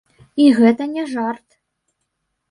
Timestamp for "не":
0.93-1.03